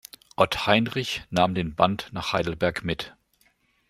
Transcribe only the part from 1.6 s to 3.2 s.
Band nach Heidelberg mit.